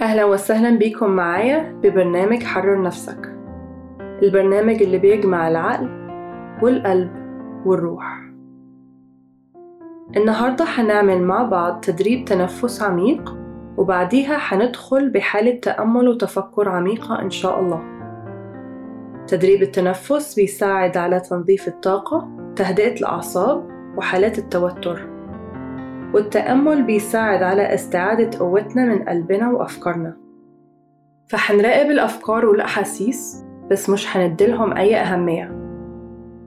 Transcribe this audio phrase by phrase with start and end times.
[0.00, 3.36] أهلا وسهلا بيكم معايا ببرنامج حرر نفسك.
[4.22, 5.88] البرنامج اللي بيجمع العقل
[6.62, 7.10] والقلب
[7.66, 8.20] والروح.
[10.16, 13.36] النهاردة هنعمل مع بعض تدريب تنفس عميق
[13.76, 17.82] وبعديها هندخل بحالة تأمل وتفكر عميقة إن شاء الله.
[19.26, 25.11] تدريب التنفس بيساعد على تنظيف الطاقة تهدئة الأعصاب وحالات التوتر.
[26.14, 30.16] والتأمل بيساعد على استعادة قوتنا من قلبنا وأفكارنا.
[31.28, 35.58] فحنراقب الأفكار والأحاسيس بس مش هنديلهم أي أهمية.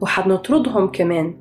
[0.01, 1.37] وحنطردهم كمان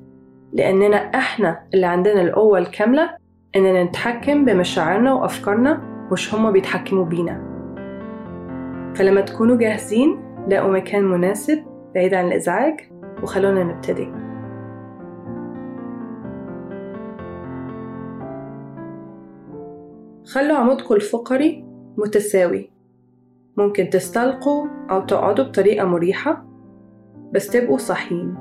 [0.52, 3.10] لأننا إحنا اللي عندنا القوة الكاملة
[3.56, 7.54] إننا نتحكم بمشاعرنا وأفكارنا مش هما بيتحكموا بينا.
[8.94, 11.64] فلما تكونوا جاهزين لاقوا مكان مناسب
[11.94, 12.80] بعيد عن الإزعاج
[13.22, 14.33] وخلونا نبتدي.
[20.34, 21.64] خلوا عمودكم الفقري
[21.96, 22.70] متساوي.
[23.56, 26.44] ممكن تستلقوا أو تقعدوا بطريقة مريحة
[27.32, 28.34] بس تبقوا صحيين.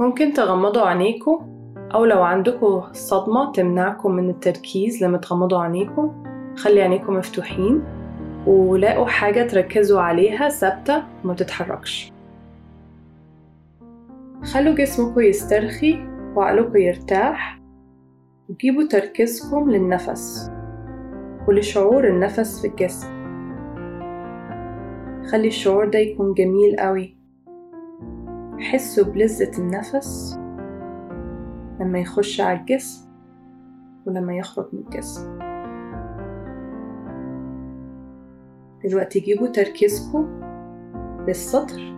[0.00, 1.46] ممكن تغمضوا عينيكم
[1.94, 6.24] أو لو عندكم صدمة تمنعكم من التركيز لما تغمضوا عينيكم
[6.56, 7.82] خلي عينيكم مفتوحين
[8.46, 12.12] ولاقوا حاجة تركزوا عليها ثابتة وما تتحركش.
[14.42, 16.04] خلوا جسمكم يسترخي
[16.36, 17.60] وعقلكم يرتاح
[18.48, 20.50] وجيبوا تركيزكم للنفس.
[21.48, 23.08] ولشعور النفس في الجسم.
[25.30, 27.16] خلي الشعور ده يكون جميل قوي.
[28.58, 30.38] حسوا بلذة النفس
[31.80, 33.08] لما يخش على الجسم
[34.06, 35.38] ولما يخرج من الجسم.
[38.84, 40.40] دلوقتي جيبوا تركيزكم
[41.28, 41.96] للسطر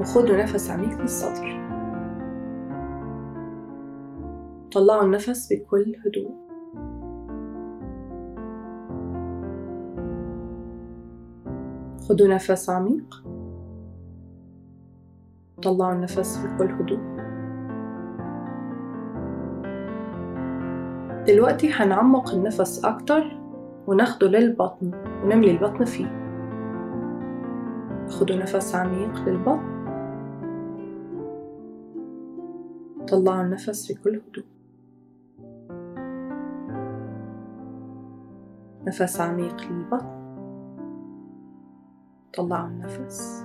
[0.00, 1.62] وخدوا نفس عميق للسطر.
[4.72, 6.51] طلعوا النفس بكل هدوء.
[12.08, 13.24] خدوا نفس عميق.
[15.62, 16.98] طلعوا النفس بكل هدوء.
[21.26, 23.38] دلوقتي هنعمق النفس أكتر
[23.86, 24.90] وناخده للبطن
[25.24, 26.22] ونملي البطن فيه.
[28.08, 29.72] خدوا نفس عميق للبطن.
[33.08, 34.44] طلعوا النفس بكل هدوء.
[38.86, 40.21] نفس عميق للبطن.
[42.34, 43.44] طلعوا النفس.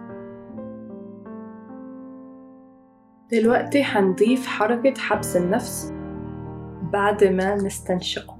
[3.32, 5.94] دلوقتي هنضيف حركة حبس النفس
[6.94, 8.38] بعد ما نستنشقه.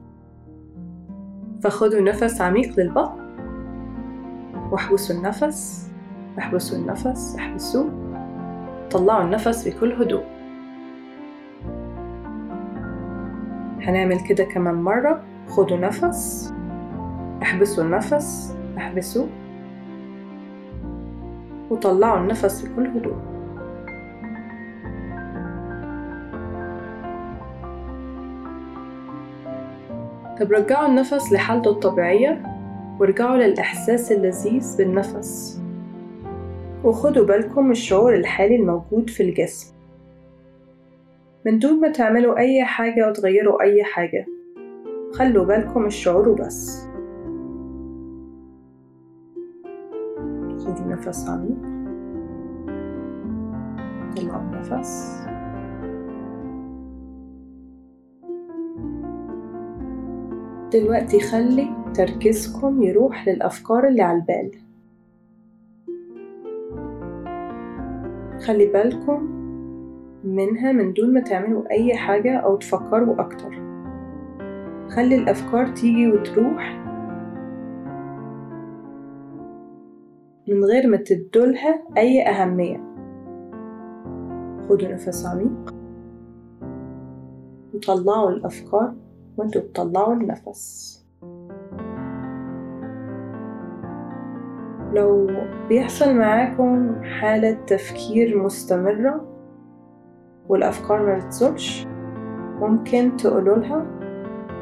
[1.64, 3.28] فخدوا نفس عميق للبطن.
[4.72, 5.90] واحبسوا النفس.
[6.40, 7.36] احبسوا النفس.
[7.36, 7.90] احبسوه.
[8.92, 10.24] طلعوا النفس بكل هدوء.
[13.82, 15.24] هنعمل كده كمان مرة.
[15.48, 16.54] خدوا نفس.
[17.42, 18.58] احبسوا النفس.
[18.78, 19.28] احبسوه.
[21.70, 23.16] وطلعوا النفس بكل هدوء.
[30.40, 32.44] طب رجعوا النفس لحالته الطبيعية
[33.00, 35.62] وارجعوا للإحساس اللذيذ بالنفس.
[36.84, 39.76] وخدوا بالكم الشعور الحالي الموجود في الجسم.
[41.46, 44.26] من دون ما تعملوا أي حاجة وتغيروا أي حاجة
[45.14, 46.87] خلوا بالكم الشعور وبس.
[50.98, 51.62] نفس عميق
[54.16, 55.18] طلعوا النفس
[60.74, 64.52] دلوقتي خلي تركيزكم يروح للأفكار اللي على البال.
[68.46, 69.24] خلي بالكم
[70.24, 73.52] منها من دون ما تعملوا أي حاجة أو تفكروا أكتر.
[74.90, 76.87] خلي الأفكار تيجي وتروح
[80.48, 82.78] من غير ما تدولها أي أهمية.
[84.70, 85.76] خدوا نفس عميق.
[87.74, 88.94] وطلعوا الأفكار
[89.38, 90.98] وأنتوا بتطلعوا النفس.
[94.94, 95.28] لو
[95.70, 99.26] بيحصل معاكم حالة تفكير مستمرة
[100.50, 101.88] والأفكار ما بتزولش
[102.62, 103.86] ممكن تقولوا لها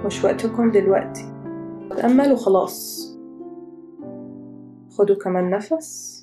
[0.06, 1.34] مش وقتكم دلوقتي.
[1.98, 3.15] تأمل وخلاص
[4.98, 6.16] خدوا كمان نفس.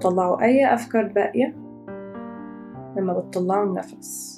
[0.00, 1.56] طلعوا أي أفكار باقية
[2.96, 4.36] لما بتطلعوا النفس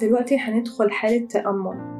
[0.00, 1.96] دلوقتي هندخل حالة تأمل.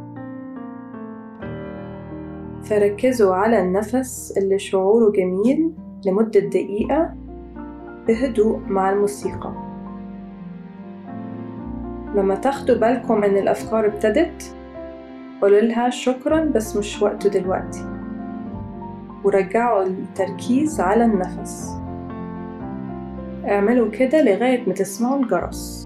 [2.63, 5.73] فركزوا على النفس اللي شعوره جميل
[6.07, 7.15] لمدة دقيقة
[8.09, 9.53] بهدوء مع الموسيقى.
[12.15, 14.56] لما تاخدوا بالكم إن الأفكار ابتدت
[15.43, 17.85] قوللها شكرا بس مش وقته دلوقتي.
[19.25, 21.77] ورجعوا التركيز على النفس.
[23.45, 25.86] اعملوا كده لغاية ما تسمعوا الجرس.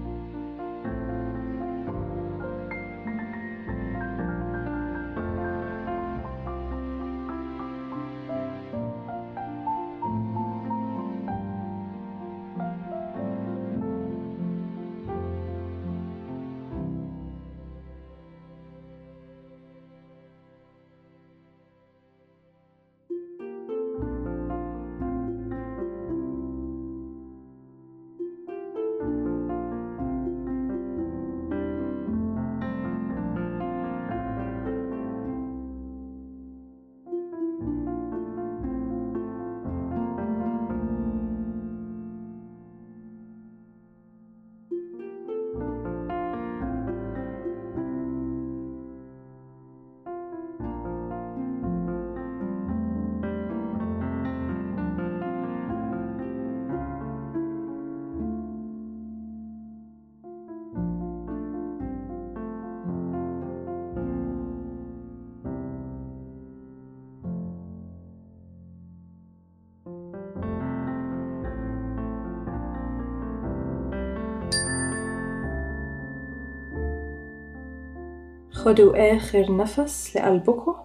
[78.65, 80.75] خدوا آخر نفس لقلبكم.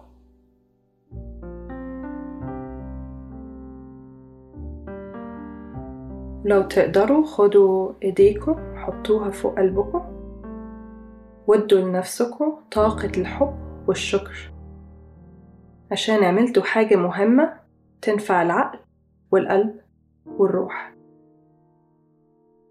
[6.45, 10.01] لو تقدروا خدوا إيديكم حطوها فوق قلبكم.
[11.47, 13.55] ودوا لنفسكم طاقة الحب
[13.87, 14.51] والشكر.
[15.91, 17.59] عشان عملتوا حاجة مهمة
[18.01, 18.79] تنفع العقل
[19.31, 19.79] والقلب
[20.25, 20.95] والروح.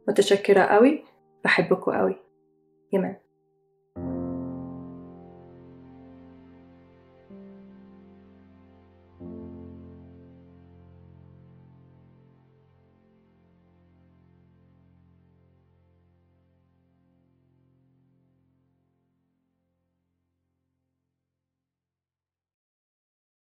[0.09, 1.05] متشكرة قوي.
[1.45, 2.17] بحبكوا قوي.
[2.93, 3.17] يمان